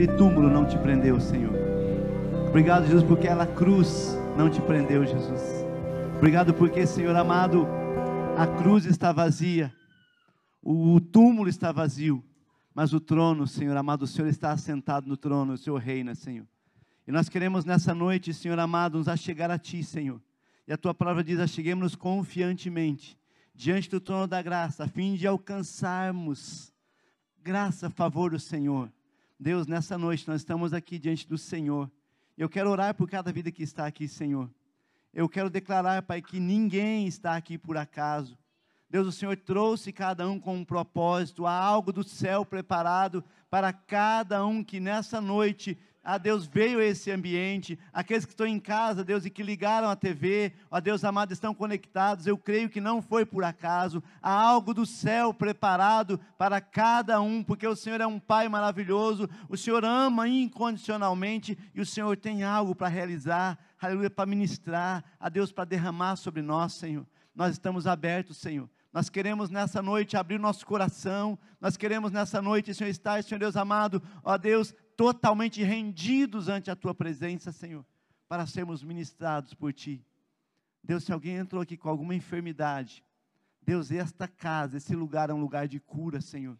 [0.00, 1.52] aquele túmulo não te prendeu, Senhor.
[2.48, 5.42] Obrigado, Jesus, porque aquela cruz não te prendeu, Jesus.
[6.16, 7.66] Obrigado porque, Senhor amado,
[8.34, 9.70] a cruz está vazia,
[10.62, 12.24] o túmulo está vazio,
[12.74, 16.46] mas o trono, Senhor amado, o Senhor está assentado no trono, o Senhor reina, Senhor.
[17.06, 20.20] E nós queremos nessa noite, Senhor amado, nos achegar a Ti, Senhor.
[20.66, 23.18] E a Tua palavra diz: acheguemos-nos confiantemente
[23.54, 26.72] diante do trono da graça, a fim de alcançarmos
[27.42, 28.90] graça, favor do Senhor.
[29.42, 31.90] Deus, nessa noite nós estamos aqui diante do Senhor.
[32.36, 34.50] Eu quero orar por cada vida que está aqui, Senhor.
[35.14, 38.36] Eu quero declarar, Pai, que ninguém está aqui por acaso.
[38.90, 43.72] Deus, o Senhor trouxe cada um com um propósito, há algo do céu preparado para
[43.72, 49.04] cada um que nessa noite a Deus veio esse ambiente, aqueles que estão em casa,
[49.04, 53.02] Deus, e que ligaram a TV, ó Deus amado, estão conectados, eu creio que não
[53.02, 58.06] foi por acaso, há algo do céu preparado para cada um, porque o Senhor é
[58.06, 64.10] um Pai maravilhoso, o Senhor ama incondicionalmente e o Senhor tem algo para realizar, aleluia,
[64.10, 67.06] para ministrar, a Deus para derramar sobre nós, Senhor.
[67.34, 68.68] Nós estamos abertos, Senhor.
[68.92, 73.56] Nós queremos nessa noite abrir nosso coração, nós queremos nessa noite, Senhor, estar, Senhor Deus
[73.56, 77.86] amado, ó Deus, totalmente rendidos ante a tua presença, Senhor,
[78.28, 80.04] para sermos ministrados por ti.
[80.84, 83.02] Deus, se alguém entrou aqui com alguma enfermidade,
[83.62, 86.54] Deus, esta casa, esse lugar é um lugar de cura, Senhor.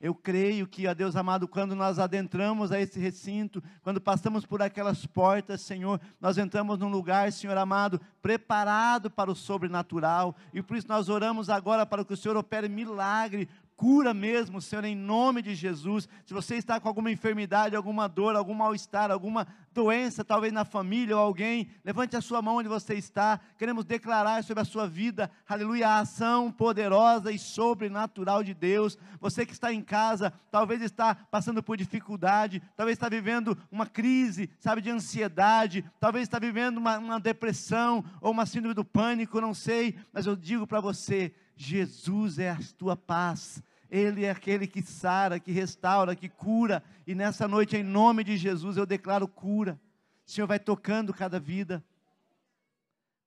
[0.00, 4.60] Eu creio que, ó Deus amado, quando nós adentramos a esse recinto, quando passamos por
[4.60, 10.76] aquelas portas, Senhor, nós entramos num lugar, Senhor amado, preparado para o sobrenatural, e por
[10.76, 13.48] isso nós oramos agora para que o Senhor opere milagre,
[13.78, 16.08] cura mesmo, Senhor, em nome de Jesus.
[16.26, 21.16] Se você está com alguma enfermidade, alguma dor, algum mal-estar, alguma doença, talvez na família
[21.16, 23.38] ou alguém, levante a sua mão onde você está.
[23.56, 28.98] Queremos declarar sobre a sua vida, aleluia, a ação poderosa e sobrenatural de Deus.
[29.20, 34.50] Você que está em casa, talvez está passando por dificuldade, talvez está vivendo uma crise,
[34.58, 39.54] sabe, de ansiedade, talvez está vivendo uma, uma depressão ou uma síndrome do pânico, não
[39.54, 44.82] sei, mas eu digo para você, Jesus é a tua paz, Ele é aquele que
[44.82, 49.80] sara, que restaura, que cura, e nessa noite, em nome de Jesus, eu declaro cura.
[50.26, 51.82] O Senhor vai tocando cada vida.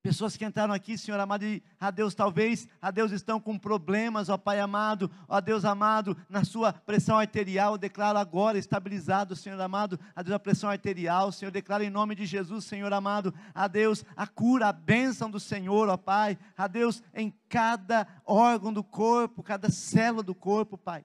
[0.02, 4.28] Pessoas que entraram aqui, Senhor amado, e a Deus talvez, a Deus estão com problemas,
[4.28, 10.00] ó Pai amado, ó Deus amado, na sua pressão arterial, declaro agora estabilizado, Senhor amado,
[10.16, 14.04] a Deus a pressão arterial, Senhor, declaro em nome de Jesus, Senhor amado, a Deus
[14.16, 19.40] a cura, a bênção do Senhor, ó Pai, a Deus em cada órgão do corpo,
[19.40, 21.04] cada célula do corpo, Pai.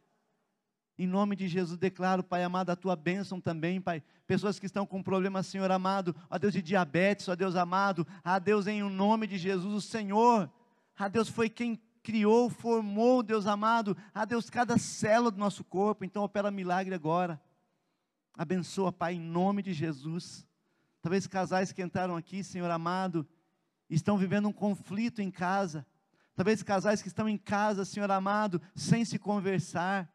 [0.99, 4.01] Em nome de Jesus, declaro, Pai amado, a tua bênção também, Pai.
[4.25, 8.39] Pessoas que estão com problemas, Senhor amado, ó Deus de diabetes, ó Deus amado, a
[8.39, 10.51] Deus em nome de Jesus, o Senhor,
[10.97, 16.03] a Deus foi quem criou, formou, Deus amado, a Deus cada célula do nosso corpo,
[16.03, 17.39] então opera milagre agora.
[18.33, 20.47] Abençoa, Pai, em nome de Jesus.
[21.01, 23.27] Talvez casais que entraram aqui, Senhor amado,
[23.89, 25.85] estão vivendo um conflito em casa.
[26.35, 30.11] Talvez casais que estão em casa, Senhor amado, sem se conversar.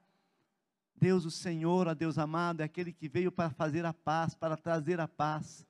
[1.02, 4.56] Deus, o Senhor, a Deus amado, é aquele que veio para fazer a paz, para
[4.56, 5.66] trazer a paz.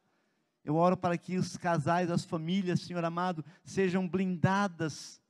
[0.63, 5.23] Eu oro para que os casais, as famílias, Senhor amado, sejam blindadas,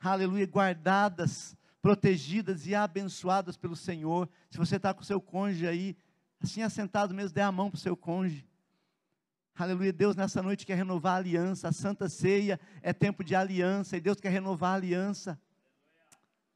[0.00, 4.30] aleluia, guardadas, protegidas e abençoadas pelo Senhor.
[4.50, 5.94] Se você está com o seu cônjuge aí,
[6.40, 8.48] assim assentado mesmo, dê a mão para o seu cônjuge.
[9.54, 13.94] Aleluia, Deus nessa noite quer renovar a aliança, a santa ceia é tempo de aliança,
[13.94, 15.38] e Deus quer renovar a aliança.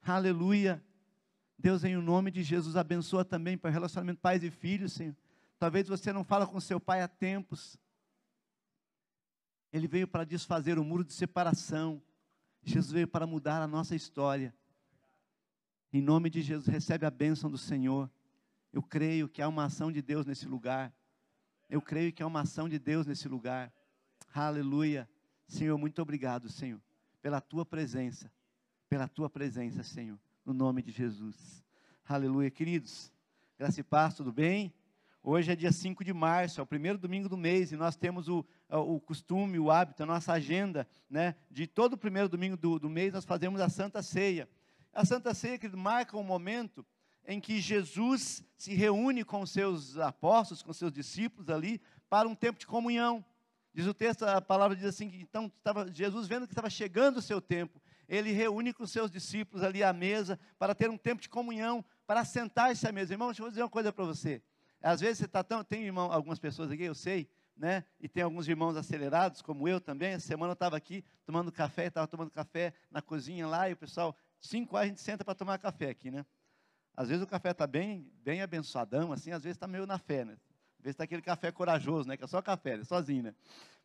[0.01, 0.83] Aleluia.
[1.59, 5.17] Deus, em nome de Jesus, abençoa também para o relacionamento pais e filhos, Senhor.
[5.59, 7.79] Talvez você não fala com seu pai há tempos.
[9.73, 12.03] Ele veio para desfazer o muro de separação.
[12.63, 14.55] Jesus veio para mudar a nossa história.
[15.93, 18.11] Em nome de Jesus, recebe a bênção do Senhor.
[18.73, 20.93] Eu creio que há uma ação de Deus nesse lugar.
[21.71, 23.73] Eu creio que há uma ação de Deus nesse lugar.
[24.35, 25.09] Aleluia.
[25.47, 26.81] Senhor, muito obrigado, Senhor,
[27.23, 28.31] pela tua presença.
[28.89, 31.65] Pela tua presença, Senhor no nome de Jesus.
[32.07, 33.11] Aleluia, queridos.
[33.59, 34.73] Graça e paz, tudo bem?
[35.23, 38.29] Hoje é dia 5 de março, é o primeiro domingo do mês, e nós temos
[38.29, 42.91] o, o costume, o hábito, a nossa agenda, né, de todo primeiro domingo do, do
[42.91, 44.47] mês nós fazemos a Santa Ceia.
[44.93, 46.85] A Santa Ceia, que marca um momento
[47.27, 51.81] em que Jesus se reúne com seus apóstolos, com seus discípulos ali,
[52.11, 53.25] para um tempo de comunhão.
[53.73, 57.17] Diz o texto, a palavra diz assim, que então estava Jesus vendo que estava chegando
[57.17, 61.23] o seu tempo, ele reúne com seus discípulos ali à mesa para ter um tempo
[61.23, 63.15] de comunhão, para sentar-se à mesa.
[63.15, 64.43] Irmão, deixa eu dizer uma coisa para você.
[64.83, 65.65] Às vezes você está tão.
[65.65, 67.85] Tem irmão, algumas pessoas aqui, eu sei, né?
[67.99, 70.13] E tem alguns irmãos acelerados, como eu também.
[70.13, 73.77] Essa semana eu estava aqui tomando café, estava tomando café na cozinha lá, e o
[73.77, 76.27] pessoal, cinco horas a gente senta para tomar café aqui, né?
[76.97, 80.25] Às vezes o café está bem, bem abençoadão, assim, às vezes está meio na fé,
[80.25, 80.37] né?
[80.85, 82.15] Às vezes está aquele café corajoso, né?
[82.15, 83.35] Que é só café, é sozinho, né?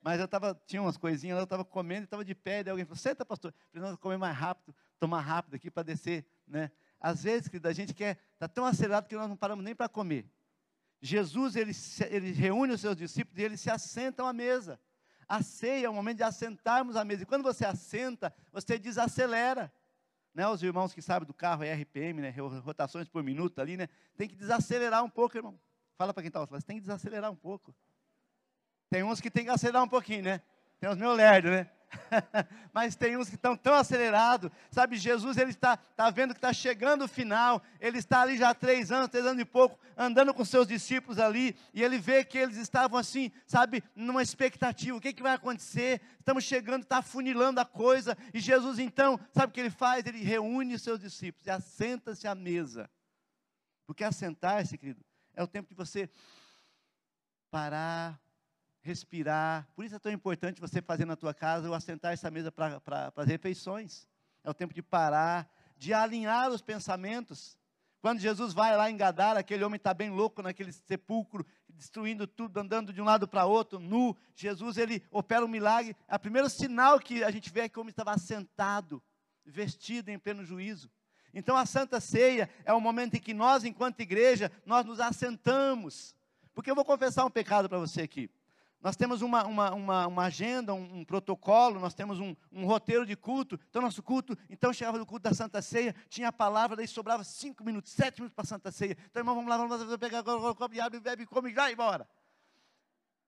[0.01, 2.97] Mas eu tava, tinha umas coisinhas, eu estava comendo estava de pé, e alguém falou,
[2.97, 6.69] senta, pastor, precisamos comer mais rápido, tomar rápido aqui para descer, né?
[6.99, 9.87] Às vezes, querido, a gente quer, está tão acelerado que nós não paramos nem para
[9.87, 10.29] comer.
[11.01, 11.71] Jesus, ele,
[12.09, 14.77] ele reúne os seus discípulos e eles se assentam à mesa.
[15.25, 17.23] A ceia é o momento de assentarmos à mesa.
[17.23, 19.71] E quando você assenta, você desacelera.
[20.33, 23.87] Né, os irmãos que sabem do carro é RPM, né, rotações por minuto ali, né?
[24.17, 25.57] Tem que desacelerar um pouco, irmão.
[25.99, 27.75] Fala para quem está você tem que desacelerar um pouco.
[28.89, 30.41] Tem uns que tem que acelerar um pouquinho, né?
[30.79, 31.69] Tem os meus lerdos, né?
[32.71, 34.95] Mas tem uns que estão tão acelerados, sabe?
[34.95, 38.53] Jesus ele está, está vendo que está chegando o final, ele está ali já há
[38.53, 42.37] três anos, três anos e pouco, andando com seus discípulos ali, e ele vê que
[42.37, 46.01] eles estavam assim, sabe, numa expectativa: o que, que vai acontecer?
[46.17, 50.05] Estamos chegando, está funilando a coisa, e Jesus então, sabe o que ele faz?
[50.05, 52.89] Ele reúne seus discípulos e assenta-se à mesa,
[53.85, 55.08] porque assentar-se, querido,
[55.39, 56.09] é o tempo de você
[57.49, 58.19] parar,
[58.81, 59.65] respirar.
[59.73, 62.81] Por isso é tão importante você fazer na tua casa ou assentar essa mesa para
[63.15, 64.05] as refeições.
[64.43, 67.57] É o tempo de parar, de alinhar os pensamentos.
[68.01, 72.57] Quando Jesus vai lá em Gadara, aquele homem está bem louco naquele sepulcro, destruindo tudo,
[72.57, 74.17] andando de um lado para outro, nu.
[74.35, 75.95] Jesus, ele opera um milagre.
[76.13, 79.01] O primeiro sinal que a gente vê é que o homem estava sentado,
[79.45, 80.91] vestido em pleno juízo.
[81.33, 86.15] Então a Santa Ceia é o momento em que nós, enquanto igreja, nós nos assentamos.
[86.53, 88.29] Porque eu vou confessar um pecado para você aqui.
[88.81, 93.05] Nós temos uma, uma, uma, uma agenda, um, um, protocolo, nós temos um, um, roteiro
[93.05, 93.59] de culto.
[93.69, 97.25] Então, nosso culto, então chegava no culto da Santa Ceia, tinha a palavra, daí sobrava
[97.25, 98.97] cinco minutos, sete minutos para a Santa Ceia.
[99.09, 101.73] Então, irmão, vamos lá, vamos lá, pegar agora o copo e abre, bebe, come vai
[101.73, 102.07] embora.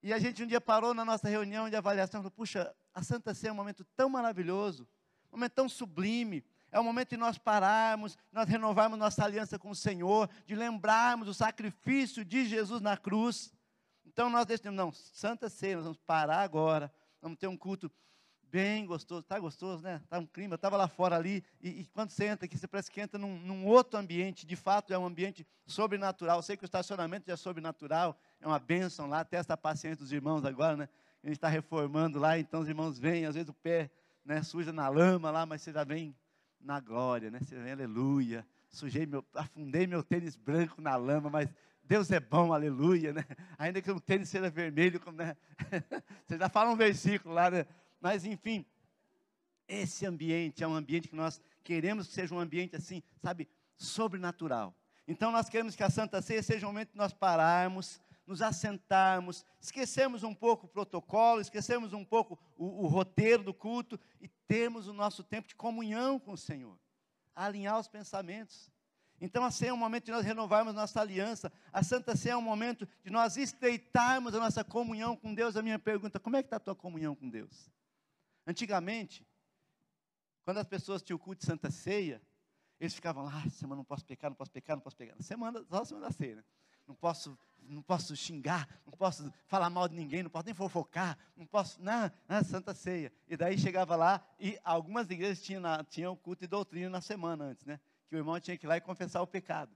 [0.02, 3.04] E a gente um dia parou na nossa reunião de avaliação e falou: puxa, a
[3.04, 4.88] Santa Ceia é um momento tão maravilhoso,
[5.32, 6.44] um momento tão sublime.
[6.72, 11.28] É o momento de nós pararmos, nós renovarmos nossa aliança com o Senhor, de lembrarmos
[11.28, 13.54] o sacrifício de Jesus na cruz.
[14.06, 16.92] Então nós decidimos, não, Santa Ceia, nós vamos parar agora,
[17.22, 17.92] vamos ter um culto
[18.52, 20.02] bem gostoso, está gostoso, né?
[20.04, 22.92] Está um clima, estava lá fora ali, e, e, quando você entra aqui, você parece
[22.92, 26.64] que entra num, num, outro ambiente, de fato é um ambiente sobrenatural, eu sei que
[26.64, 30.76] o estacionamento já é sobrenatural, é uma bênção lá, até essa paciência dos irmãos agora,
[30.76, 30.90] né?
[31.24, 33.90] A gente está reformando lá, então os irmãos vêm, às vezes o pé
[34.26, 36.14] né, suja na lama lá, mas você já vem
[36.64, 37.40] na glória, né?
[37.72, 41.50] Aleluia, sujei meu, afundei meu tênis branco na lama, mas
[41.84, 43.26] Deus é bom, aleluia, né?
[43.58, 45.36] Ainda que o tênis seja vermelho, né?
[46.26, 47.66] Você já fala um versículo lá, né?
[48.00, 48.66] Mas enfim,
[49.68, 53.48] esse ambiente é um ambiente que nós queremos que seja um ambiente assim, sabe,
[53.78, 54.76] sobrenatural.
[55.08, 59.46] Então nós queremos que a Santa Ceia seja um momento de nós pararmos, nos assentarmos,
[59.60, 64.88] esquecemos um pouco o protocolo, esquecemos um pouco o, o roteiro do culto e termos
[64.88, 66.78] o nosso tempo de comunhão com o Senhor,
[67.36, 68.72] alinhar os pensamentos.
[69.20, 71.52] Então a ceia é um momento de nós renovarmos nossa aliança.
[71.72, 75.56] A Santa Ceia é um momento de nós estreitarmos a nossa comunhão com Deus.
[75.56, 77.70] A minha pergunta, como é que está a tua comunhão com Deus?
[78.48, 79.24] Antigamente,
[80.44, 82.20] quando as pessoas tinham o culto de Santa Ceia,
[82.80, 85.16] eles ficavam lá, ah, semana não posso pecar, não posso pecar, não posso pecar.
[85.22, 86.44] Semana, só semana da ceia, né?
[86.92, 91.18] Não posso, não posso xingar, não posso falar mal de ninguém, não posso nem fofocar,
[91.38, 93.14] não posso, não, não Santa Ceia.
[93.30, 97.66] E daí chegava lá, e algumas igrejas tinham, tinham culto de doutrina na semana antes,
[97.66, 97.80] né?
[98.10, 99.72] que o irmão tinha que ir lá e confessar o pecado.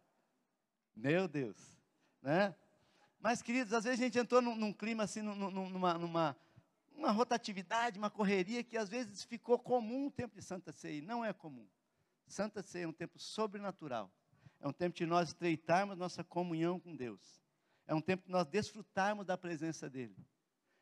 [0.93, 1.55] Meu Deus,
[2.22, 2.53] né?
[3.17, 6.38] Mas, queridos, às vezes a gente entrou num, num clima assim, numa, numa
[6.98, 11.01] uma rotatividade, uma correria que às vezes ficou comum o tempo de Santa Ceia.
[11.01, 11.65] Não é comum.
[12.27, 14.12] Santa Ceia é um tempo sobrenatural.
[14.59, 17.43] É um tempo de nós estreitarmos nossa comunhão com Deus.
[17.88, 20.15] É um tempo de nós desfrutarmos da presença dEle.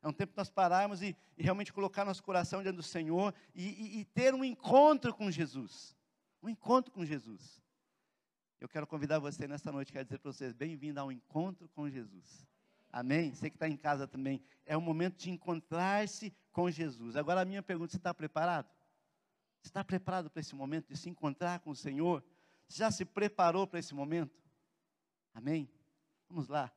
[0.01, 3.33] É um tempo de nós pararmos e, e realmente colocar nosso coração diante do Senhor
[3.55, 5.95] e, e, e ter um encontro com Jesus
[6.43, 7.61] um encontro com Jesus.
[8.59, 12.45] Eu quero convidar você nessa noite, quero dizer para vocês, bem-vindo ao encontro com Jesus.
[12.91, 13.33] Amém?
[13.33, 17.15] Você que está em casa também, é o momento de encontrar-se com Jesus.
[17.15, 18.67] Agora a minha pergunta, você está preparado?
[19.61, 22.23] Você está preparado para esse momento de se encontrar com o Senhor?
[22.67, 24.41] Já se preparou para esse momento?
[25.33, 25.69] Amém?
[26.29, 26.71] Vamos lá.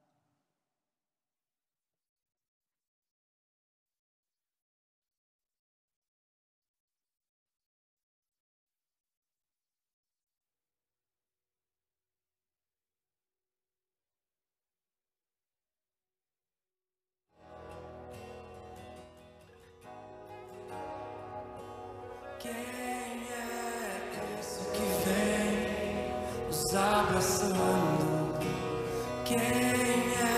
[29.26, 30.35] Kenya.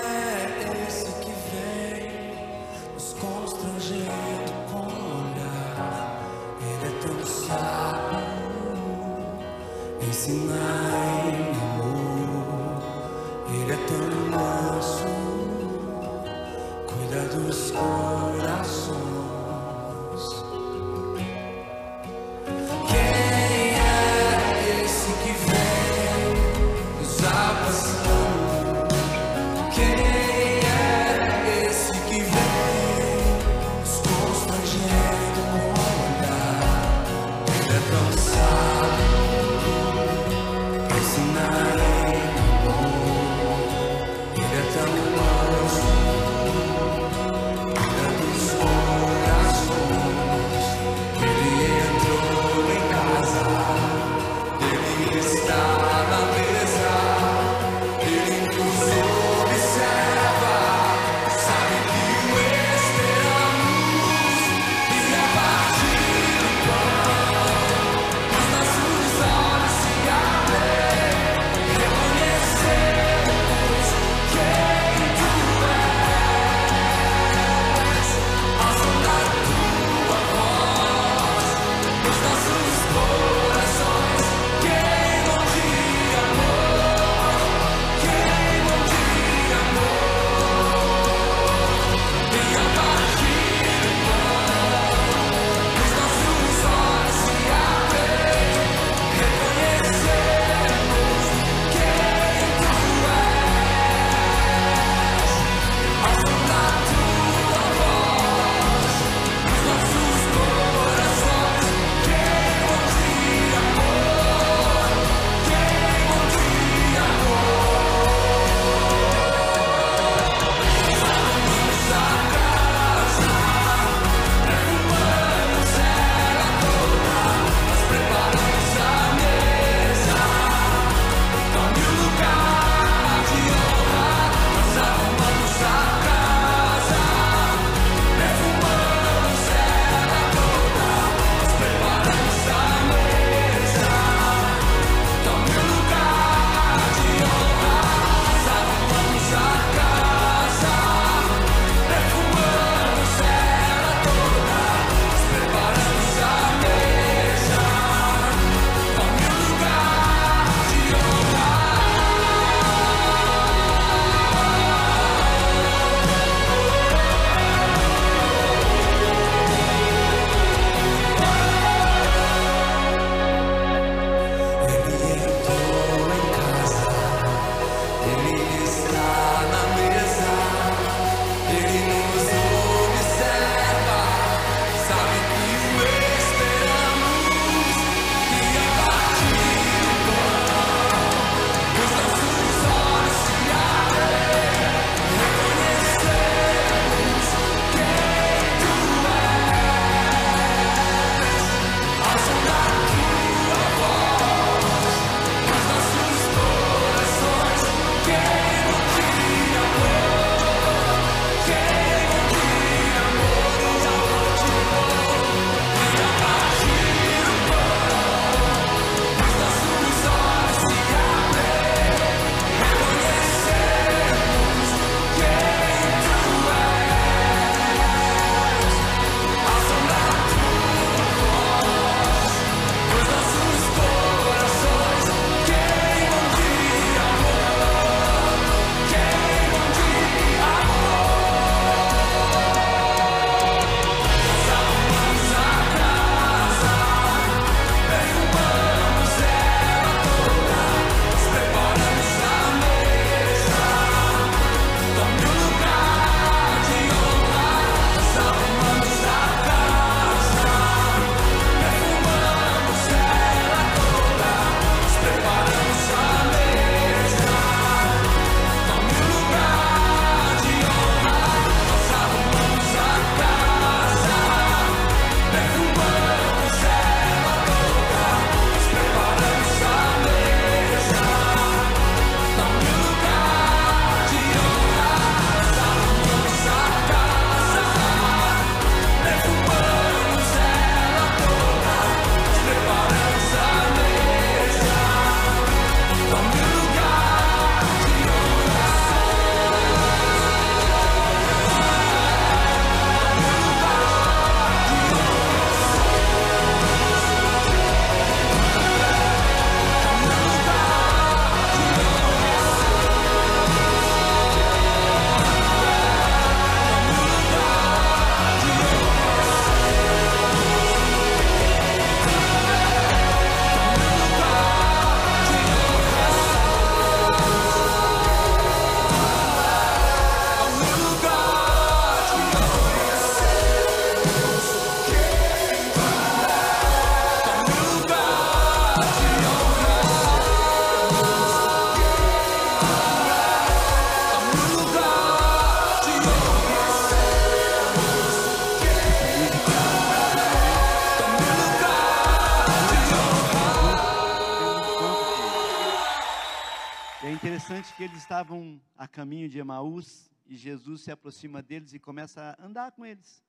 [360.39, 363.23] Jesus se aproxima deles e começa a andar com eles.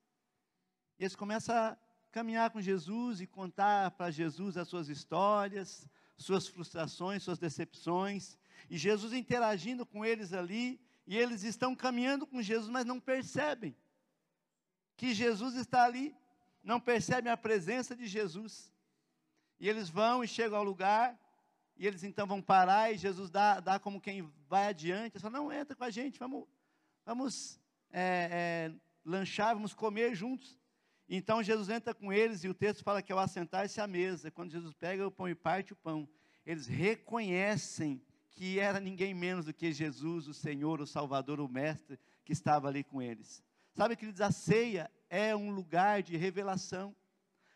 [0.98, 1.76] Eles começam a
[2.10, 8.38] caminhar com Jesus e contar para Jesus as suas histórias, suas frustrações, suas decepções.
[8.68, 13.74] E Jesus interagindo com eles ali, e eles estão caminhando com Jesus, mas não percebem
[14.96, 16.14] que Jesus está ali,
[16.62, 18.72] não percebem a presença de Jesus.
[19.58, 21.18] E eles vão e chegam ao lugar,
[21.76, 25.50] e eles então vão parar, e Jesus dá, dá como quem vai adiante, fala, não,
[25.50, 26.46] entra com a gente, vamos,
[27.04, 30.58] vamos é, é, lanchar, vamos comer juntos.
[31.08, 34.52] Então Jesus entra com eles e o texto fala que ao assentar-se à mesa, quando
[34.52, 36.08] Jesus pega o pão e parte o pão,
[36.46, 41.98] eles reconhecem que era ninguém menos do que Jesus, o Senhor, o Salvador, o Mestre,
[42.24, 43.42] que estava ali com eles.
[43.74, 46.94] Sabe, queridos, a ceia é um lugar de revelação.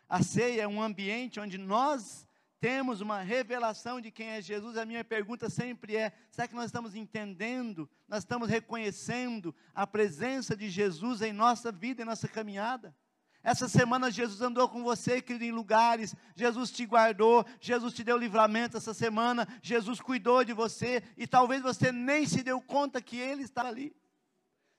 [0.07, 2.27] A ceia é um ambiente onde nós
[2.59, 4.77] temos uma revelação de quem é Jesus.
[4.77, 10.55] A minha pergunta sempre é: será que nós estamos entendendo, nós estamos reconhecendo a presença
[10.55, 12.95] de Jesus em nossa vida, em nossa caminhada?
[13.43, 18.17] Essa semana Jesus andou com você, querido, em lugares, Jesus te guardou, Jesus te deu
[18.17, 23.17] livramento essa semana, Jesus cuidou de você, e talvez você nem se deu conta que
[23.17, 23.95] Ele está ali.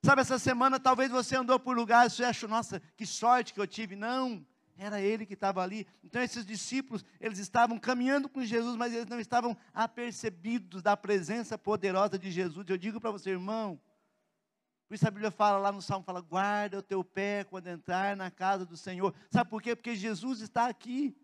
[0.05, 3.68] Sabe, essa semana talvez você andou por lugares, você achou, nossa, que sorte que eu
[3.68, 3.94] tive.
[3.94, 4.44] Não,
[4.76, 5.86] era Ele que estava ali.
[6.04, 11.56] Então esses discípulos, eles estavam caminhando com Jesus, mas eles não estavam apercebidos da presença
[11.56, 12.66] poderosa de Jesus.
[12.68, 13.80] Eu digo para você, irmão,
[14.88, 18.16] por isso a Bíblia fala lá no Salmo, fala, guarda o teu pé quando entrar
[18.16, 19.12] na casa do Senhor.
[19.30, 19.74] Sabe por quê?
[19.74, 21.16] Porque Jesus está aqui.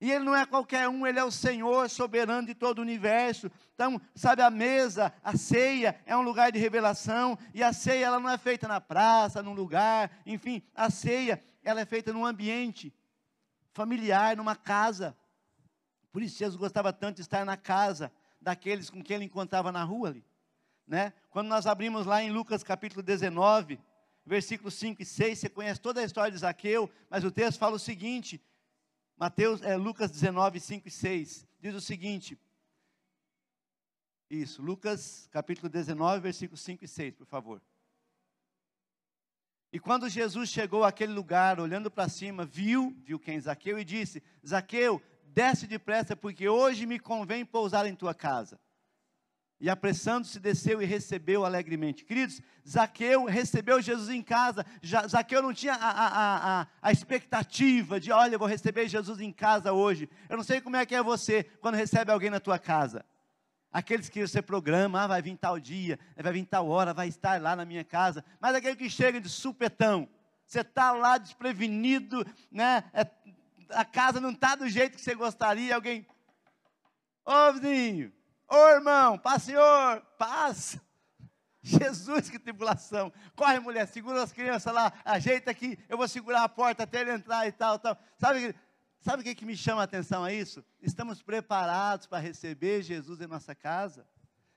[0.00, 3.50] E Ele não é qualquer um, Ele é o Senhor soberano de todo o universo.
[3.74, 7.38] Então, sabe, a mesa, a ceia é um lugar de revelação.
[7.52, 10.10] E a ceia, ela não é feita na praça, num lugar.
[10.24, 12.92] Enfim, a ceia, ela é feita num ambiente
[13.72, 15.16] familiar, numa casa.
[16.12, 19.84] Por isso Jesus gostava tanto de estar na casa daqueles com quem ele encontrava na
[19.84, 20.24] rua ali
[20.90, 21.12] né?
[21.30, 23.78] Quando nós abrimos lá em Lucas capítulo 19,
[24.26, 27.76] versículos 5 e 6, você conhece toda a história de Zaqueu, mas o texto fala
[27.76, 28.42] o seguinte,
[29.16, 32.36] Mateus, é, Lucas 19, 5 e 6, diz o seguinte,
[34.28, 37.62] isso, Lucas capítulo 19, versículos 5 e 6, por favor.
[39.72, 43.40] E quando Jesus chegou àquele lugar, olhando para cima, viu, viu quem?
[43.40, 48.58] Zaqueu, e disse: Zaqueu, desce depressa, porque hoje me convém pousar em tua casa.
[49.60, 52.02] E apressando-se, desceu e recebeu alegremente.
[52.02, 54.64] Queridos, Zaqueu recebeu Jesus em casa.
[54.80, 59.20] Já, Zaqueu não tinha a, a, a, a, expectativa de, olha, eu vou receber Jesus
[59.20, 60.08] em casa hoje.
[60.30, 63.04] Eu não sei como é que é você quando recebe alguém na tua casa.
[63.72, 67.40] Aqueles que você programa, ah, vai vir tal dia, vai vir tal hora, vai estar
[67.40, 68.24] lá na minha casa.
[68.40, 70.08] Mas aquele que chega de supetão,
[70.46, 72.84] você está lá desprevenido, né?
[72.92, 73.06] É,
[73.70, 76.04] a casa não está do jeito que você gostaria, alguém,
[77.24, 78.12] ô vizinho,
[78.52, 80.76] Ô irmão, paz, Senhor, paz.
[81.62, 83.12] Jesus, que tribulação.
[83.36, 87.12] Corre, mulher, segura as crianças lá, ajeita aqui, eu vou segurar a porta até ele
[87.12, 87.96] entrar e tal, tal.
[88.18, 88.52] Sabe,
[89.00, 90.64] sabe o que, que me chama a atenção a isso?
[90.80, 94.06] Estamos preparados para receber Jesus em nossa casa.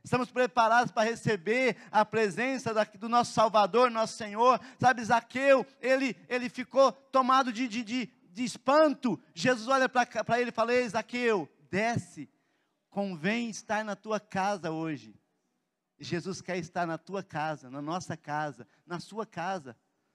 [0.04, 4.60] Estamos preparados para receber a presença do nosso Salvador, nosso Senhor.
[4.78, 9.18] Sabe, Zaqueu, ele, ele ficou tomado de, de, de, de espanto.
[9.34, 12.30] Jesus olha para ele e fala: Ei, Zaqueu, desce,
[12.90, 15.16] convém estar na tua casa hoje.
[15.98, 19.74] Jesus quer estar na tua casa, na nossa casa, na sua casa.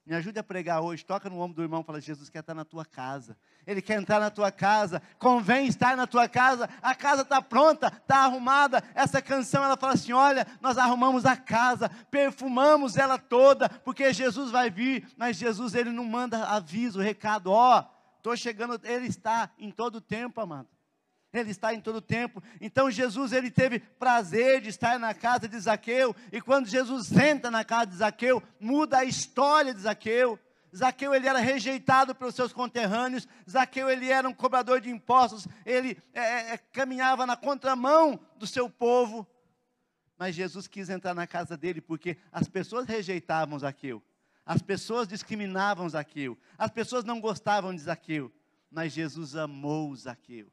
[0.09, 1.05] Me ajude a pregar hoje.
[1.05, 3.37] Toca no ombro do irmão e fala: Jesus quer estar na tua casa.
[3.67, 5.03] Ele quer entrar na tua casa.
[5.19, 6.67] Convém estar na tua casa.
[6.81, 8.83] A casa está pronta, está arrumada.
[8.95, 14.51] Essa canção ela fala assim: olha, nós arrumamos a casa, perfumamos ela toda, porque Jesus
[14.51, 15.07] vai vir.
[15.15, 17.53] Mas Jesus ele não manda aviso, recado.
[17.53, 18.81] Ó, oh, estou chegando.
[18.85, 20.78] Ele está em todo o tempo, amado.
[21.33, 22.43] Ele está em todo o tempo.
[22.61, 27.51] Então Jesus ele teve prazer de estar na casa de Zaqueu, e quando Jesus entra
[27.51, 30.39] na casa de Zaqueu, muda a história de Zaqueu.
[30.75, 35.97] Zaqueu ele era rejeitado pelos seus conterrâneos, Zaqueu ele era um cobrador de impostos, ele
[36.13, 39.27] é, é, é, caminhava na contramão do seu povo,
[40.19, 44.03] mas Jesus quis entrar na casa dele porque as pessoas rejeitavam Zaqueu,
[44.45, 48.31] as pessoas discriminavam Zaqueu, as pessoas não gostavam de Zaqueu,
[48.71, 50.53] mas Jesus amou Zaqueu.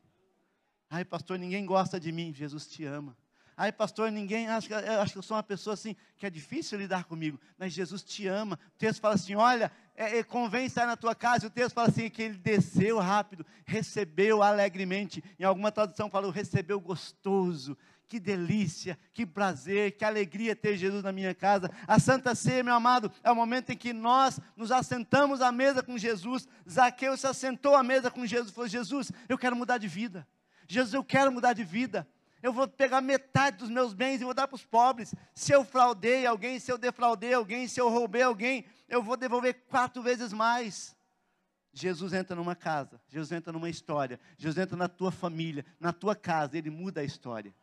[0.96, 2.34] Ai, pastor, ninguém gosta de mim.
[2.34, 3.18] Jesus te ama.
[3.58, 6.80] Ai, pastor, ninguém acha, eu acho que eu sou uma pessoa assim que é difícil
[6.80, 8.58] lidar comigo, mas Jesus te ama.
[8.76, 11.44] O texto fala assim: olha, é, é, convém estar na tua casa.
[11.44, 15.22] E o texto fala assim: que ele desceu rápido, recebeu alegremente.
[15.38, 17.78] Em alguma tradução falou: recebeu gostoso.
[18.08, 21.70] Que delícia, que prazer, que alegria ter Jesus na minha casa.
[21.86, 25.84] A Santa Ceia, meu amado, é o momento em que nós nos assentamos à mesa
[25.84, 26.48] com Jesus.
[26.70, 30.26] Zaqueu se assentou à mesa com Jesus e falou: Jesus, eu quero mudar de vida.
[30.68, 32.08] Jesus, eu quero mudar de vida.
[32.42, 35.16] Eu vou pegar metade dos meus bens e vou dar para os pobres.
[35.34, 39.66] Se eu fraudei alguém, se eu defraudei alguém, se eu roubei alguém, eu vou devolver
[39.68, 40.96] quatro vezes mais.
[41.74, 46.16] Jesus entra numa casa, Jesus entra numa história, Jesus entra na tua família, na tua
[46.16, 47.54] casa, ele muda a história.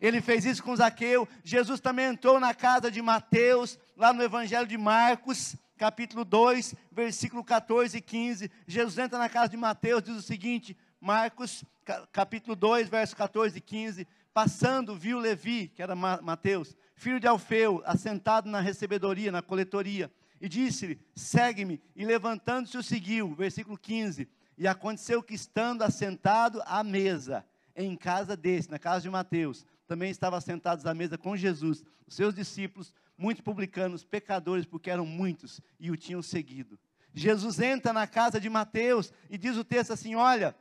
[0.00, 1.26] Ele fez isso com Zaqueu.
[1.42, 7.42] Jesus também entrou na casa de Mateus, lá no Evangelho de Marcos, capítulo 2, versículo
[7.42, 8.50] 14 e 15.
[8.66, 11.64] Jesus entra na casa de Mateus, diz o seguinte: Marcos,
[12.12, 14.06] capítulo 2, verso 14 e 15.
[14.34, 20.48] Passando, viu Levi, que era Mateus, filho de Alfeu, assentado na recebedoria, na coletoria, e
[20.48, 21.80] disse-lhe: Segue-me.
[21.94, 23.34] E levantando-se, o seguiu.
[23.34, 24.28] Versículo 15.
[24.58, 27.44] E aconteceu que, estando assentado à mesa,
[27.74, 32.14] em casa desse, na casa de Mateus, também estavam sentados à mesa com Jesus, os
[32.14, 36.78] seus discípulos, muitos publicanos, pecadores, porque eram muitos e o tinham seguido.
[37.14, 40.54] Jesus entra na casa de Mateus e diz o texto assim: Olha,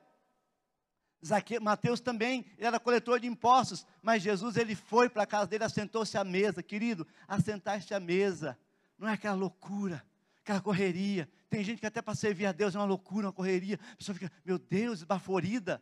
[1.62, 6.18] Mateus também era coletor de impostos, mas Jesus ele foi para a casa dele, assentou-se
[6.18, 8.58] à mesa, querido, assentar-se à mesa,
[8.98, 10.06] não é aquela loucura,
[10.42, 11.30] aquela correria.
[11.50, 14.14] Tem gente que até para servir a Deus é uma loucura, uma correria, a pessoa
[14.14, 15.82] fica, meu Deus, esbaforida.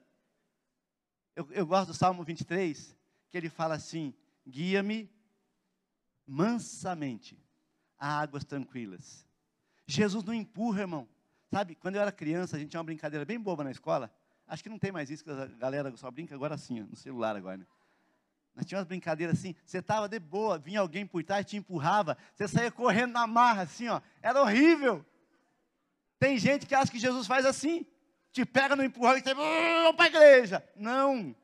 [1.36, 2.96] Eu, eu gosto do Salmo 23,
[3.30, 4.14] que ele fala assim:
[4.48, 5.12] guia-me
[6.26, 7.38] mansamente
[7.98, 9.28] a águas tranquilas.
[9.86, 11.08] Jesus não empurra, irmão.
[11.52, 14.12] Sabe, quando eu era criança, a gente tinha uma brincadeira bem boba na escola.
[14.48, 17.36] Acho que não tem mais isso, que a galera só brinca agora assim, no celular
[17.36, 17.66] agora, né?
[18.56, 22.48] Nós tínhamos brincadeiras assim, você estava de boa, vinha alguém por trás, te empurrava, você
[22.48, 24.00] saía correndo na marra, assim, ó.
[24.22, 25.04] Era horrível.
[26.20, 27.86] Tem gente que acha que Jesus faz assim,
[28.32, 30.64] te pega no empurrão e você, vamos para a igreja.
[30.76, 31.36] Não.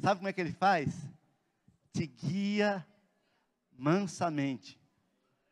[0.00, 0.94] Sabe como é que ele faz?
[1.92, 2.86] Te guia
[3.76, 4.80] mansamente.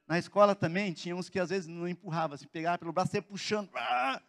[0.07, 3.21] Na escola também tinha uns que às vezes não empurrava, se pegava pelo braço, você
[3.21, 4.23] puxando, ah,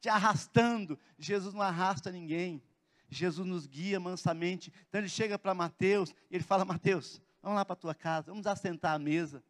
[0.00, 0.98] te arrastando.
[1.18, 2.62] Jesus não arrasta ninguém.
[3.10, 4.72] Jesus nos guia mansamente.
[4.88, 8.30] Então ele chega para Mateus e ele fala: Mateus, vamos lá para a tua casa,
[8.30, 9.42] vamos assentar à mesa.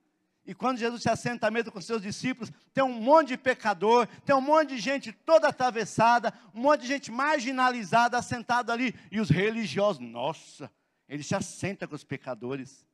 [0.47, 4.07] E quando Jesus se assenta à mesa com seus discípulos, tem um monte de pecador,
[4.25, 8.95] tem um monte de gente toda atravessada, um monte de gente marginalizada, assentado ali.
[9.13, 10.73] E os religiosos, nossa,
[11.07, 12.87] ele se assenta com os pecadores.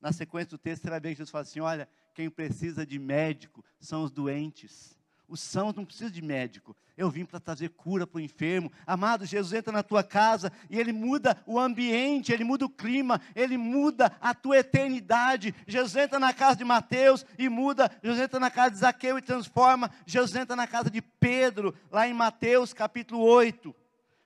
[0.00, 2.98] Na sequência do texto, você vai ver que Jesus fala assim: olha, quem precisa de
[3.00, 4.96] médico são os doentes.
[5.32, 6.76] Os sãos não precisam de médico.
[6.94, 8.70] Eu vim para trazer cura para o enfermo.
[8.86, 13.18] Amado, Jesus entra na tua casa e ele muda o ambiente, ele muda o clima,
[13.34, 15.54] ele muda a tua eternidade.
[15.66, 17.90] Jesus entra na casa de Mateus e muda.
[18.02, 19.90] Jesus entra na casa de Zaqueu e transforma.
[20.04, 23.74] Jesus entra na casa de Pedro, lá em Mateus capítulo 8,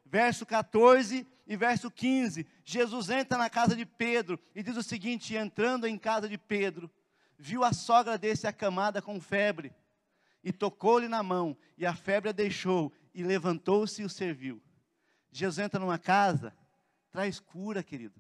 [0.05, 2.45] verso 14 e verso 15.
[2.65, 6.91] Jesus entra na casa de Pedro e diz o seguinte: entrando em casa de Pedro,
[7.39, 9.73] viu a sogra desse acamada com febre
[10.47, 14.63] e tocou-lhe na mão, e a febre a deixou, e levantou-se e o serviu.
[15.33, 16.55] Jesus entra numa casa,
[17.11, 18.15] traz cura, querido.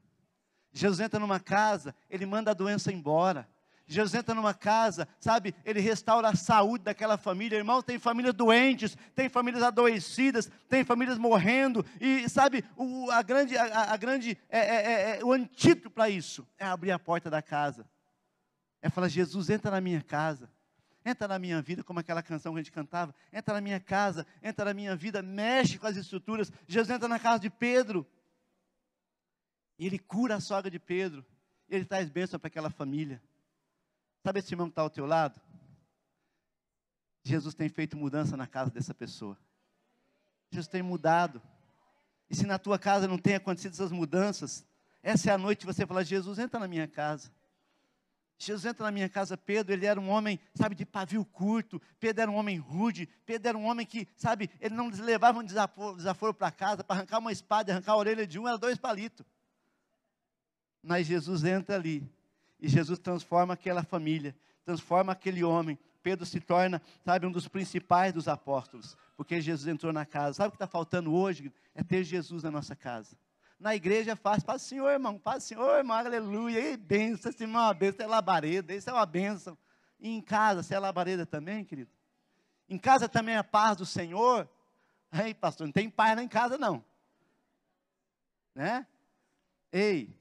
[0.72, 3.48] Jesus entra numa casa, ele manda a doença embora.
[3.86, 7.58] Jesus entra numa casa, sabe, ele restaura a saúde daquela família.
[7.58, 11.86] Irmão, tem famílias doentes, tem famílias adoecidas, tem famílias morrendo.
[12.00, 16.10] E sabe, o, a grande, a, a grande, é, é, é, é o antídoto para
[16.10, 17.88] isso é abrir a porta da casa.
[18.82, 20.50] É falar, Jesus, entra na minha casa
[21.06, 24.26] entra na minha vida, como aquela canção que a gente cantava, entra na minha casa,
[24.42, 26.52] entra na minha vida, mexe com as estruturas.
[26.66, 28.04] Jesus entra na casa de Pedro,
[29.78, 31.24] e ele cura a sogra de Pedro,
[31.68, 33.22] ele traz bênção para aquela família.
[34.24, 35.40] Sabe esse irmão que está ao teu lado?
[37.22, 39.38] Jesus tem feito mudança na casa dessa pessoa.
[40.50, 41.40] Jesus tem mudado.
[42.28, 44.66] E se na tua casa não tem acontecido essas mudanças,
[45.02, 47.30] essa é a noite que você fala: Jesus, entra na minha casa.
[48.38, 52.22] Jesus entra na minha casa, Pedro, ele era um homem, sabe, de pavio curto, Pedro
[52.22, 55.96] era um homem rude, Pedro era um homem que, sabe, ele não levava um desaforo,
[55.96, 59.24] desaforo para casa, para arrancar uma espada, arrancar a orelha de um, era dois palitos.
[60.82, 62.06] Mas Jesus entra ali,
[62.60, 68.12] e Jesus transforma aquela família, transforma aquele homem, Pedro se torna, sabe, um dos principais
[68.12, 70.34] dos apóstolos, porque Jesus entrou na casa.
[70.34, 71.52] Sabe o que está faltando hoje?
[71.74, 73.16] É ter Jesus na nossa casa.
[73.58, 74.44] Na igreja é fácil.
[74.46, 75.18] Paz Senhor, irmão.
[75.18, 75.96] Paz Senhor, irmão.
[75.96, 76.72] Aleluia.
[76.72, 77.30] E benção.
[77.30, 78.04] Esse irmão é uma benção.
[78.04, 78.74] É labareda.
[78.74, 79.56] Isso é uma benção.
[79.98, 81.90] E em casa, você é labareda também, querido?
[82.68, 84.48] Em casa também é a paz do Senhor?
[85.12, 86.84] Ei, pastor, não tem paz lá em casa, não.
[88.54, 88.86] Né?
[89.72, 90.14] Ei,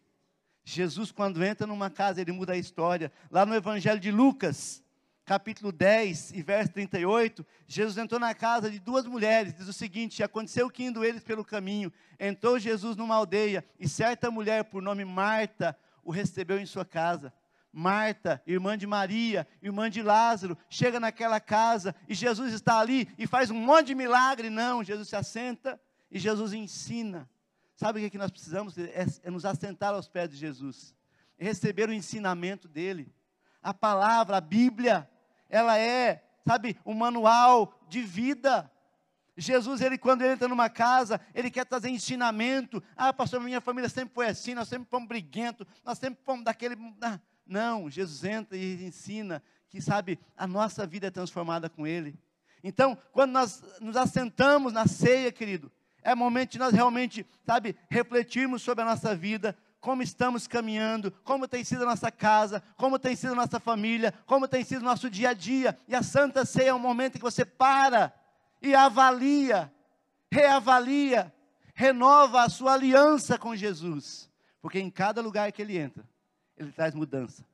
[0.63, 3.11] Jesus, quando entra numa casa, ele muda a história.
[3.29, 4.83] Lá no Evangelho de Lucas,
[5.25, 10.21] capítulo 10 e verso 38, Jesus entrou na casa de duas mulheres, diz o seguinte:
[10.21, 15.03] aconteceu que indo eles pelo caminho, entrou Jesus numa aldeia, e certa mulher, por nome
[15.03, 17.33] Marta, o recebeu em sua casa.
[17.73, 23.27] Marta, irmã de Maria, irmã de Lázaro, chega naquela casa e Jesus está ali e
[23.27, 24.49] faz um monte de milagre.
[24.49, 25.77] Não, Jesus se assenta
[26.09, 27.29] e Jesus ensina.
[27.75, 28.77] sabe o que, é que nós precisamos?
[28.77, 30.95] É, é nos assentar aos pés de Jesus,
[31.37, 33.13] receber o ensinamento dele.
[33.61, 35.09] A palavra, a Bíblia,
[35.49, 38.71] ela é, sabe, um manual de vida.
[39.37, 42.81] Jesus, ele quando ele entra numa casa, ele quer trazer ensinamento.
[42.95, 46.75] Ah, pastor, minha família sempre foi assim, nós sempre fomos briguentos, nós sempre fomos daquele.
[47.01, 52.17] Ah, não, Jesus entra e ensina que, sabe, a nossa vida é transformada com ele.
[52.63, 58.61] Então, quando nós nos assentamos na ceia, querido, é momento de nós realmente, sabe, refletirmos
[58.61, 63.15] sobre a nossa vida, como estamos caminhando, como tem sido a nossa casa, como tem
[63.15, 65.77] sido a nossa família, como tem sido o nosso dia a dia.
[65.87, 68.11] E a Santa Ceia é um momento em que você para
[68.59, 69.71] e avalia,
[70.31, 71.31] reavalia,
[71.75, 74.27] renova a sua aliança com Jesus.
[74.59, 76.03] Porque em cada lugar que ele entra,
[76.57, 77.45] ele traz mudança.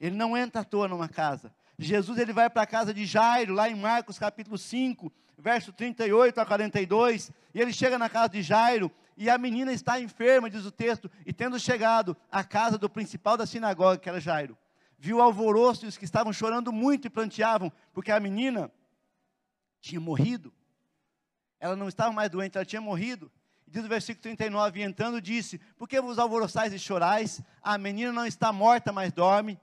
[0.00, 1.52] Ele não entra à toa numa casa.
[1.76, 6.40] Jesus ele vai para a casa de Jairo, lá em Marcos capítulo 5, verso 38
[6.40, 10.64] a 42, e ele chega na casa de Jairo, e a menina está enferma, diz
[10.64, 14.56] o texto, e tendo chegado à casa do principal da sinagoga, que era Jairo,
[14.98, 18.72] viu o alvoroço e os que estavam chorando muito e planteavam, porque a menina
[19.78, 20.50] tinha morrido.
[21.60, 23.30] Ela não estava mais doente, ela tinha morrido.
[23.68, 27.42] Diz o versículo 39, e entrando disse, por que vos alvoroçais e chorais?
[27.62, 29.60] A menina não está morta, mas dorme.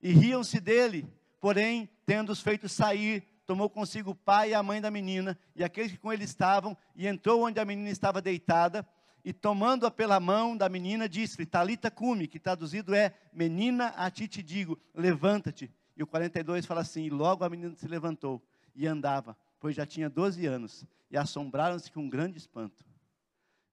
[0.00, 1.06] E riam-se dele,
[1.38, 5.92] porém, tendo-os feito sair, tomou consigo o pai e a mãe da menina, e aqueles
[5.92, 8.86] que com ele estavam, e entrou onde a menina estava deitada,
[9.24, 14.26] e tomando-a pela mão da menina, disse-lhe, Talita cume, que traduzido é, menina, a ti
[14.26, 15.70] te digo, levanta-te.
[15.96, 18.42] E o 42 fala assim, e logo a menina se levantou,
[18.74, 22.84] e andava, pois já tinha 12 anos, e assombraram-se com um grande espanto.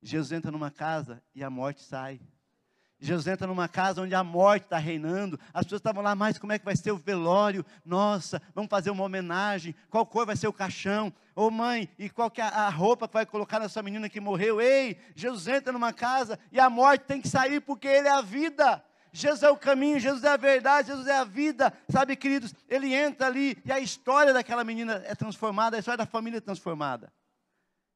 [0.02, 2.20] Jesus entra numa casa e a morte sai.
[3.02, 5.40] Jesus entra numa casa onde a morte está reinando.
[5.54, 7.66] As pessoas estavam lá, mas como é que vai ser o velório?
[7.86, 9.74] Nossa, vamos fazer uma homenagem.
[9.90, 11.14] Qual cor vai ser o caixão?
[11.34, 14.60] Ô mãe, e qual que é a roupa que vai colocar nessa menina que morreu?
[14.60, 18.22] Ei, Jesus entra numa casa e a morte tem que sair porque Ele é a
[18.22, 18.84] vida.
[19.12, 21.74] Jesus é o caminho, Jesus é a verdade, Jesus é a vida.
[21.90, 26.06] Sabe, queridos, ele entra ali e a história daquela menina é transformada, a história da
[26.06, 27.12] família é transformada.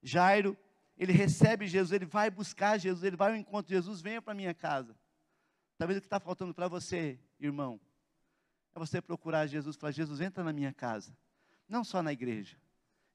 [0.02, 0.58] Jairo
[0.97, 4.34] ele recebe Jesus, ele vai buscar Jesus, ele vai ao encontro de Jesus, venha para
[4.34, 4.95] minha casa.
[5.77, 7.79] Talvez o que está faltando para você, irmão,
[8.75, 11.15] é você procurar Jesus, falar, Jesus, entra na minha casa.
[11.67, 12.58] Não só na igreja.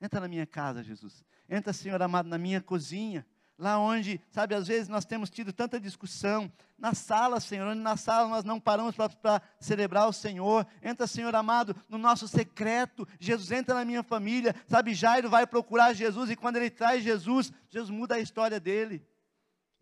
[0.00, 1.24] Entra na minha casa, Jesus.
[1.48, 3.26] Entra, Senhor amado, na minha cozinha
[3.58, 7.96] lá onde, sabe, às vezes nós temos tido tanta discussão, na sala, Senhor, onde na
[7.96, 13.50] sala nós não paramos para celebrar o Senhor, entra, Senhor amado, no nosso secreto, Jesus
[13.50, 17.90] entra na minha família, sabe, Jairo vai procurar Jesus, e quando ele traz Jesus, Jesus
[17.90, 19.04] muda a história dele,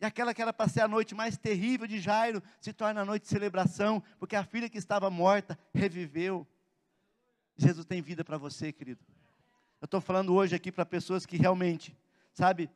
[0.01, 3.05] e aquela que era para ser a noite mais terrível de Jairo, se torna a
[3.05, 6.47] noite de celebração, porque a filha que estava morta, reviveu,
[7.59, 9.05] Jesus tem vida para você, querido,
[9.83, 11.95] eu estou falando hoje aqui para pessoas que realmente,
[12.33, 12.71] sabe,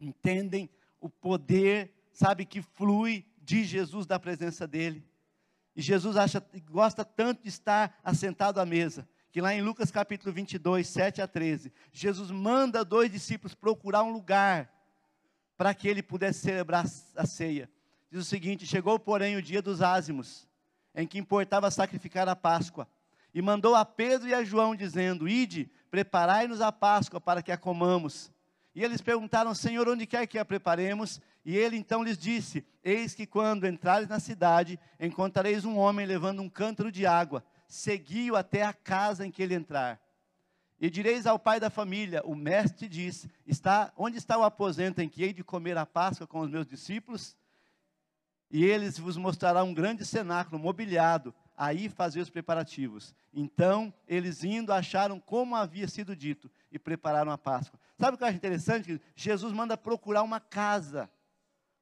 [0.00, 5.06] entendem o poder, sabe, que flui de Jesus, da presença dele.
[5.74, 10.32] E Jesus acha, gosta tanto de estar assentado à mesa, que lá em Lucas capítulo
[10.32, 14.72] 22, 7 a 13, Jesus manda dois discípulos procurar um lugar
[15.56, 16.84] para que ele pudesse celebrar
[17.16, 17.70] a ceia.
[18.10, 20.48] Diz o seguinte: Chegou, porém, o dia dos ázimos,
[20.94, 22.88] em que importava sacrificar a Páscoa,
[23.34, 27.56] e mandou a Pedro e a João, dizendo: Ide, preparai-nos a Páscoa para que a
[27.56, 28.32] comamos.
[28.74, 31.20] E eles perguntaram, Senhor, onde quer que a preparemos?
[31.44, 36.42] E ele então lhes disse: Eis que quando entrares na cidade, encontrareis um homem levando
[36.42, 37.44] um cântaro de água.
[37.66, 40.00] Segui-o até a casa em que ele entrar.
[40.80, 45.08] E direis ao pai da família: O mestre diz: está, Onde está o aposento em
[45.08, 47.36] que hei de comer a Páscoa com os meus discípulos?
[48.50, 53.12] E eles vos mostrará um grande cenáculo mobiliado, aí fazer os preparativos.
[53.34, 57.80] Então, eles indo, acharam como havia sido dito e prepararam a Páscoa.
[57.98, 59.00] Sabe o que eu acho interessante?
[59.16, 61.10] Jesus manda procurar uma casa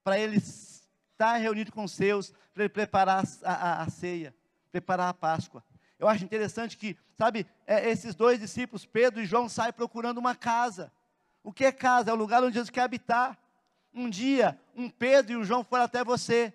[0.02, 4.34] para ele estar reunido com os seus, para ele preparar a, a, a, ceia,
[4.72, 5.62] preparar a Páscoa.
[5.98, 10.34] Eu acho interessante que, sabe, é, esses dois discípulos, Pedro e João, saem procurando uma
[10.34, 10.90] casa.
[11.42, 12.10] O que é casa?
[12.10, 13.38] É o lugar onde Jesus quer habitar.
[13.92, 16.52] Um dia, um Pedro e um João foram até você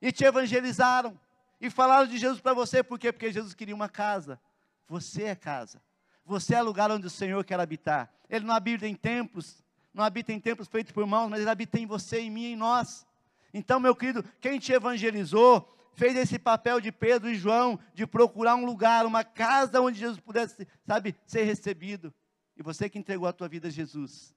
[0.00, 1.18] e te evangelizaram
[1.64, 3.10] e falaram de Jesus para você, por quê?
[3.10, 4.38] Porque Jesus queria uma casa.
[4.86, 5.80] Você é casa.
[6.22, 8.12] Você é lugar onde o Senhor quer habitar.
[8.28, 11.78] Ele não habita em templos, não habita em templos feitos por mãos, mas ele habita
[11.78, 13.06] em você, em mim, em nós.
[13.54, 18.56] Então, meu querido, quem te evangelizou, fez esse papel de Pedro e João, de procurar
[18.56, 22.12] um lugar, uma casa onde Jesus pudesse, sabe, ser recebido.
[22.58, 24.34] E você que entregou a tua vida a Jesus,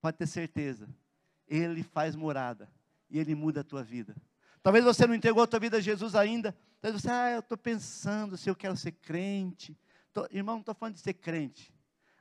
[0.00, 0.88] pode ter certeza,
[1.46, 2.70] Ele faz morada
[3.10, 4.16] e Ele muda a tua vida.
[4.66, 6.52] Talvez você não entregou a tua vida a Jesus ainda.
[6.80, 9.78] Talvez você, ah, eu estou pensando se eu quero ser crente.
[10.12, 11.72] Tô, irmão, não estou falando de ser crente.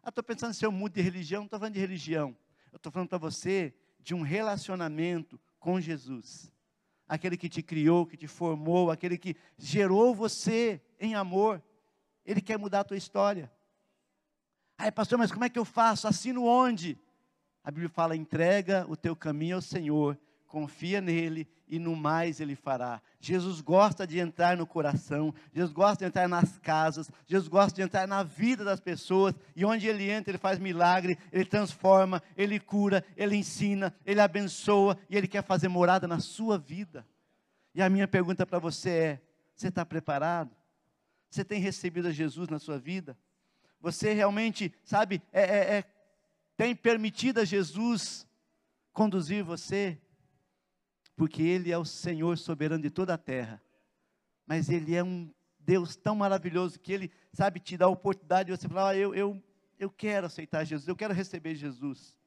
[0.04, 1.40] Ah, estou pensando se eu mudo de religião.
[1.40, 2.38] Não estou falando de religião.
[2.72, 6.52] Eu estou falando para você de um relacionamento com Jesus,
[7.08, 11.64] aquele que te criou, que te formou, aquele que gerou você em amor,
[12.24, 13.52] ele quer mudar a tua história.
[14.78, 16.08] Ai, pastor, mas como é que eu faço?
[16.08, 16.96] Assino onde?
[17.64, 20.16] A Bíblia fala: entrega o teu caminho ao Senhor,
[20.56, 23.02] confia nele e no mais ele fará.
[23.20, 27.82] Jesus gosta de entrar no coração, Jesus gosta de entrar nas casas, Jesus gosta de
[27.82, 32.58] entrar na vida das pessoas, e onde ele entra, ele faz milagre, ele transforma, ele
[32.58, 37.06] cura, ele ensina, ele abençoa, e ele quer fazer morada na sua vida.
[37.74, 39.22] E a minha pergunta para você é:
[39.54, 40.56] você está preparado?
[41.30, 43.18] Você tem recebido a Jesus na sua vida?
[43.82, 45.84] Você realmente, sabe, é, é, é,
[46.56, 48.26] tem permitido a Jesus
[48.94, 50.00] conduzir você?
[51.16, 53.62] Porque Ele é o Senhor soberano de toda a terra.
[54.46, 58.58] Mas Ele é um Deus tão maravilhoso que Ele, sabe, te dá a oportunidade de
[58.58, 59.44] você falar: ah, eu, eu,
[59.80, 62.18] eu quero aceitar Jesus, eu quero receber Jesus.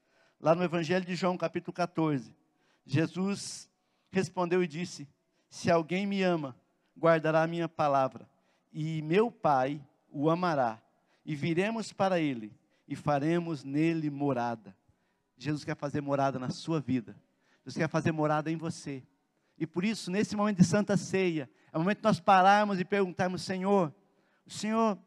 [0.40, 2.34] Lá no Evangelho de João, capítulo 14,
[2.84, 3.68] Jesus
[4.10, 5.08] respondeu e disse:
[5.48, 6.56] Se alguém me ama,
[6.96, 8.28] guardará a minha palavra,
[8.72, 10.80] e meu Pai o amará,
[11.24, 12.52] e viremos para ele,
[12.86, 14.74] e faremos nele morada.
[15.36, 17.14] Jesus quer fazer morada na sua vida.
[17.68, 19.02] Deus quer fazer morada em você.
[19.58, 22.84] E por isso, nesse momento de Santa Ceia, é o momento de nós pararmos e
[22.84, 23.94] perguntarmos: Senhor,
[24.46, 24.98] o Senhor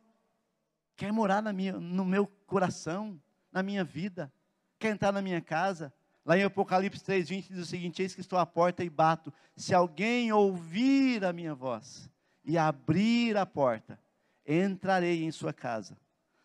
[0.95, 3.19] quer morar na minha, no meu coração,
[3.52, 4.32] na minha vida,
[4.78, 5.91] quer entrar na minha casa?
[6.24, 9.34] Lá em Apocalipse 3,20 diz o seguinte: Eis que estou à porta e bato.
[9.56, 12.12] Se alguém ouvir a minha voz
[12.45, 14.00] e abrir a porta,
[14.45, 15.97] entrarei em sua casa,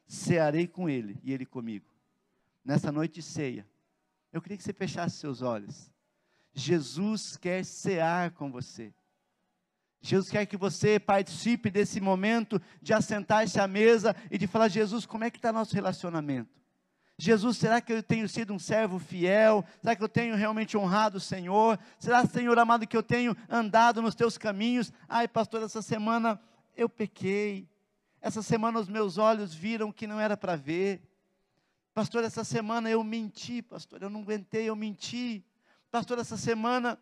[0.07, 1.85] cearei com ele e ele comigo.
[2.64, 3.68] Nessa noite de ceia,
[4.33, 5.94] eu queria que você fechasse seus olhos.
[6.59, 8.95] Jesus quer cear com você.
[10.01, 15.05] Jesus quer que você participe desse momento de assentar-se à mesa e de falar: Jesus,
[15.05, 16.57] como é que está nosso relacionamento?
[17.19, 19.64] Jesus, será que eu tenho sido um servo fiel?
[19.83, 21.79] Será que eu tenho realmente honrado o Senhor?
[21.99, 24.92] Será, Senhor amado, que eu tenho andado nos teus caminhos?
[25.09, 26.40] Ai, pastor, essa semana
[26.75, 27.69] eu pequei.
[28.21, 31.03] Essa semana os meus olhos viram que não era para ver.
[31.95, 35.46] Pastor, essa semana eu menti, pastor, eu não aguentei, eu menti.
[35.97, 37.01] Pastor, essa semana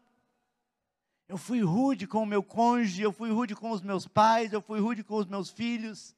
[1.27, 4.63] eu fui rude com o meu cônjuge, eu fui rude com os meus pais, eu
[4.63, 6.15] fui rude com os meus filhos.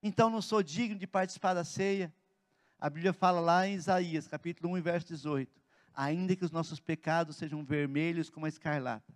[0.00, 2.14] Então não sou digno de participar da ceia.
[2.78, 5.60] A Bíblia fala lá em Isaías, capítulo 1, verso 18:
[5.92, 9.12] Ainda que os nossos pecados sejam vermelhos como a escarlata,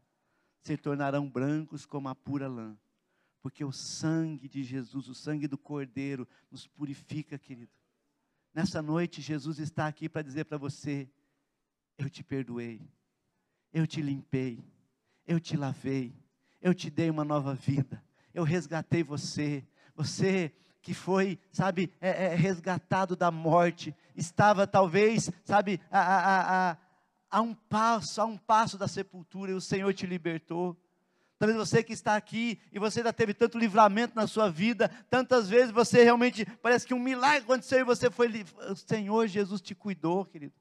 [0.63, 2.77] se tornarão brancos como a pura lã.
[3.41, 7.71] Porque o sangue de Jesus, o sangue do Cordeiro, nos purifica, querido.
[8.53, 11.09] Nessa noite, Jesus está aqui para dizer para você:
[11.99, 12.81] eu te perdoei,
[13.73, 14.65] eu te limpei,
[15.27, 16.15] eu te lavei,
[16.61, 18.03] eu te dei uma nova vida,
[18.35, 20.53] eu resgatei você, você
[20.83, 26.77] que foi, sabe, é, é, resgatado da morte, estava talvez, sabe, a, a, a,
[27.31, 30.77] a um passo, a um passo da sepultura, e o Senhor te libertou.
[31.39, 35.49] Talvez você que está aqui e você já teve tanto livramento na sua vida, tantas
[35.49, 38.45] vezes você realmente parece que um milagre aconteceu e você foi.
[38.71, 40.55] O Senhor Jesus te cuidou, querido.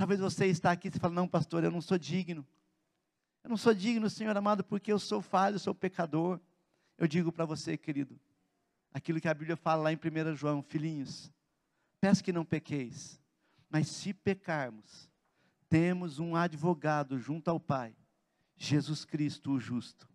[0.00, 2.42] Talvez você está aqui e fala, não, pastor, eu não sou digno.
[3.44, 6.40] Eu não sou digno, Senhor amado, porque eu sou falho, eu sou pecador.
[6.96, 8.18] Eu digo para você, querido,
[8.94, 11.30] aquilo que a Bíblia fala lá em 1 João, filhinhos,
[12.00, 13.20] peço que não pequeis,
[13.68, 15.10] mas se pecarmos,
[15.68, 17.94] temos um advogado junto ao Pai,
[18.56, 20.08] Jesus Cristo, o justo.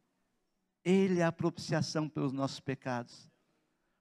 [0.83, 3.29] Ele é a propiciação pelos nossos pecados.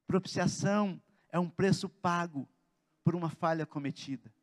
[0.07, 2.49] Propiciação é um preço pago
[3.05, 4.34] por uma falha cometida.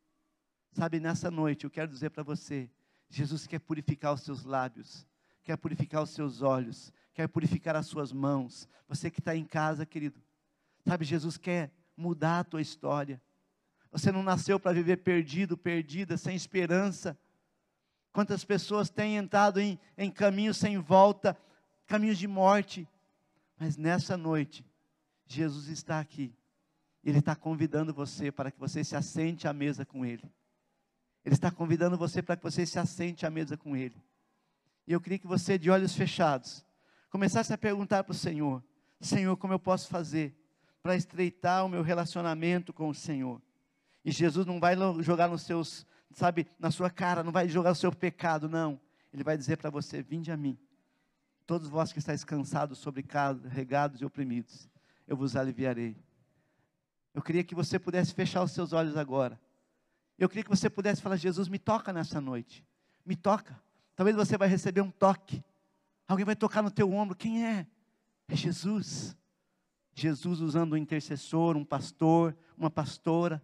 [0.72, 2.70] Sabe, nessa noite eu quero dizer para você:
[3.10, 5.06] Jesus quer purificar os seus lábios,
[5.44, 8.68] quer purificar os seus olhos, quer purificar as suas mãos.
[8.88, 10.20] Você que está em casa, querido,
[10.86, 13.20] sabe, Jesus quer mudar a tua história.
[13.90, 17.18] Você não nasceu para viver perdido, perdida, sem esperança.
[18.10, 21.36] Quantas pessoas têm entrado em, em caminhos sem volta,
[21.86, 22.88] caminhos de morte.
[23.58, 24.64] Mas nessa noite,
[25.26, 26.34] Jesus está aqui.
[27.04, 30.32] Ele está convidando você para que você se assente à mesa com Ele.
[31.24, 33.94] Ele está convidando você para que você se assente à mesa com Ele.
[34.86, 36.64] E eu queria que você, de olhos fechados,
[37.10, 38.62] começasse a perguntar para o Senhor:
[39.00, 40.34] Senhor, como eu posso fazer
[40.82, 43.40] para estreitar o meu relacionamento com o Senhor?
[44.04, 47.76] E Jesus não vai jogar nos seus, sabe, na sua cara, não vai jogar o
[47.76, 48.80] seu pecado, não.
[49.12, 50.58] Ele vai dizer para você: Vinde a mim,
[51.46, 54.68] todos vós que estáis cansados, sobrecarregados e oprimidos,
[55.06, 55.96] eu vos aliviarei.
[57.14, 59.38] Eu queria que você pudesse fechar os seus olhos agora.
[60.18, 62.64] Eu queria que você pudesse falar: Jesus, me toca nessa noite.
[63.04, 63.60] Me toca.
[63.96, 65.42] Talvez você vai receber um toque.
[66.06, 67.16] Alguém vai tocar no teu ombro.
[67.16, 67.66] Quem é?
[68.28, 69.16] É Jesus.
[69.94, 73.42] Jesus usando um intercessor, um pastor, uma pastora.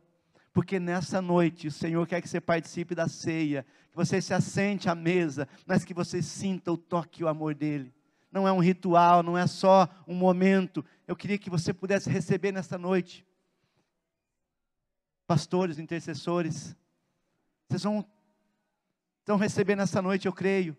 [0.52, 4.88] porque nessa noite o Senhor quer que você participe da ceia, que você se assente
[4.88, 7.94] à mesa, mas que você sinta o toque e o amor dEle.
[8.32, 10.84] Não é um ritual, não é só um momento.
[11.06, 13.24] Eu queria que você pudesse receber nessa noite.
[15.28, 16.74] Pastores, intercessores,
[17.68, 18.02] vocês vão,
[19.26, 20.74] vão receber nessa noite, eu creio.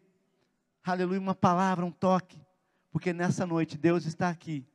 [0.84, 2.41] Aleluia, uma palavra, um toque.
[2.91, 4.66] Porque nessa noite Deus está aqui.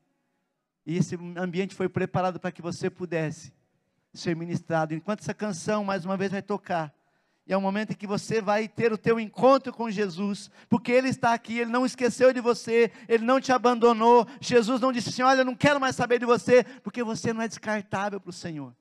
[0.87, 3.53] E esse ambiente foi preparado para que você pudesse
[4.13, 4.95] ser ministrado.
[4.95, 6.95] Enquanto essa canção mais uma vez vai tocar,
[7.45, 10.93] e é o momento em que você vai ter o teu encontro com Jesus, porque
[10.93, 14.25] Ele está aqui, Ele não esqueceu de você, Ele não te abandonou.
[14.41, 17.43] Jesus não disse assim: Olha, eu não quero mais saber de você, porque você não
[17.43, 18.73] é descartável para o Senhor.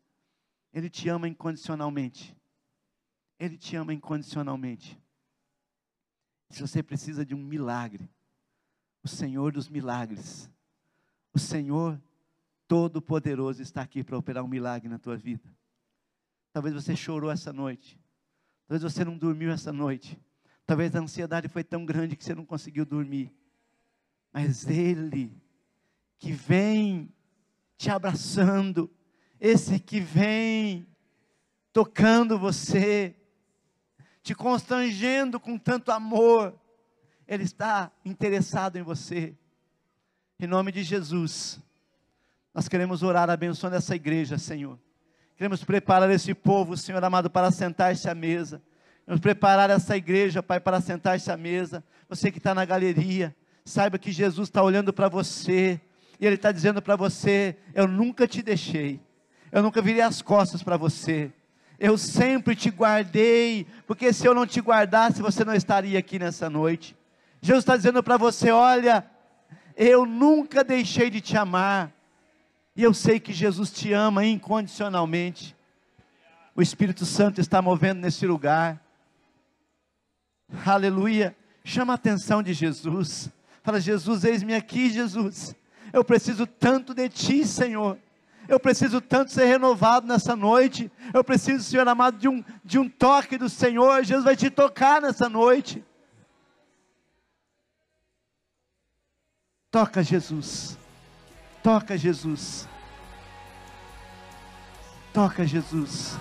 [0.73, 2.35] Ele te ama incondicionalmente.
[3.39, 4.99] Ele te ama incondicionalmente.
[6.49, 8.09] Se você precisa de um milagre,
[9.03, 10.49] o Senhor dos milagres,
[11.33, 12.01] o Senhor
[12.67, 15.47] Todo-Poderoso está aqui para operar um milagre na tua vida.
[16.51, 17.99] Talvez você chorou essa noite.
[18.67, 20.19] Talvez você não dormiu essa noite.
[20.65, 23.31] Talvez a ansiedade foi tão grande que você não conseguiu dormir.
[24.31, 25.35] Mas Ele,
[26.17, 27.13] que vem
[27.77, 28.89] te abraçando,
[29.43, 30.87] esse que vem
[31.73, 33.13] tocando você,
[34.21, 36.57] te constrangendo com tanto amor,
[37.27, 39.35] Ele está interessado em você.
[40.39, 41.59] Em nome de Jesus.
[42.53, 44.79] Nós queremos orar abençoando essa igreja, Senhor.
[45.35, 48.63] Queremos preparar esse povo, Senhor amado, para sentar-se à mesa.
[49.03, 51.83] Queremos preparar essa igreja, Pai, para sentar-se à mesa.
[52.07, 53.35] Você que está na galeria,
[53.65, 55.81] saiba que Jesus está olhando para você.
[56.17, 59.01] E Ele está dizendo para você: Eu nunca te deixei.
[59.53, 61.31] Eu nunca virei as costas para você.
[61.79, 63.67] Eu sempre te guardei.
[63.85, 66.97] Porque se eu não te guardasse, você não estaria aqui nessa noite.
[67.39, 69.05] Jesus está dizendo para você: Olha,
[69.77, 71.91] eu nunca deixei de te amar.
[72.75, 75.55] E eu sei que Jesus te ama incondicionalmente.
[76.55, 78.81] O Espírito Santo está movendo nesse lugar.
[80.65, 81.37] Aleluia.
[81.63, 83.29] Chama a atenção de Jesus.
[83.61, 85.55] Fala, Jesus, eis-me aqui, Jesus.
[85.93, 87.99] Eu preciso tanto de ti, Senhor.
[88.47, 90.91] Eu preciso tanto ser renovado nessa noite.
[91.13, 94.03] Eu preciso, Senhor amado, de um, de um toque do Senhor.
[94.03, 95.83] Jesus vai te tocar nessa noite.
[99.71, 100.77] Toca, Jesus.
[101.63, 102.67] Toca, Jesus.
[105.13, 106.17] Toca, Jesus.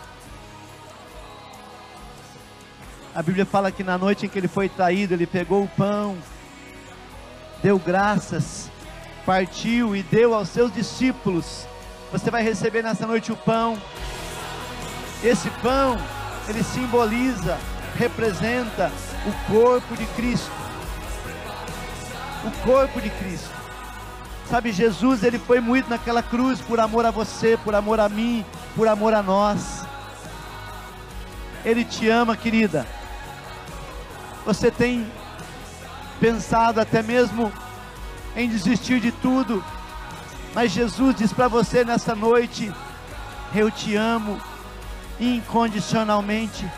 [3.14, 6.16] A Bíblia fala que na noite em que ele foi traído, ele pegou o pão,
[7.62, 8.70] deu graças,
[9.26, 11.66] partiu e deu aos seus discípulos.
[12.12, 13.80] Você vai receber nessa noite o pão.
[15.24, 15.98] Esse pão,
[16.46, 17.58] ele simboliza,
[17.96, 18.92] representa
[19.26, 20.50] o corpo de Cristo.
[22.44, 23.50] O corpo de Cristo.
[24.50, 28.44] Sabe, Jesus, ele foi moído naquela cruz por amor a você, por amor a mim,
[28.76, 29.86] por amor a nós.
[31.64, 32.86] Ele te ama, querida.
[34.44, 35.10] Você tem
[36.20, 37.50] pensado até mesmo
[38.36, 39.64] em desistir de tudo,
[40.54, 42.72] mas Jesus diz para você nessa noite:
[43.54, 44.40] Eu te amo
[45.20, 46.70] incondicionalmente.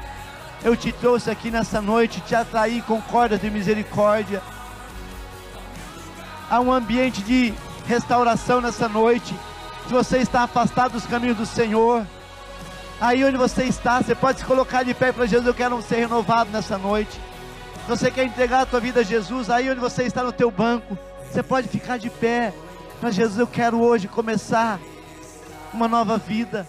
[0.63, 4.43] Eu te trouxe aqui nessa noite, te atraí com cordas de misericórdia
[6.51, 7.55] há um ambiente de
[7.87, 9.35] restauração nessa noite.
[9.87, 12.07] Se você está afastado dos caminhos do Senhor,
[13.01, 15.97] aí onde você está, você pode se colocar de pé para Jesus, eu quero ser
[15.97, 17.21] renovado nessa noite.
[17.83, 20.51] Se você quer entregar a tua vida a Jesus, aí onde você está no teu
[20.51, 20.97] banco,
[21.31, 22.53] você pode ficar de pé
[23.01, 24.81] para Jesus, eu quero hoje começar
[25.73, 26.67] uma nova vida.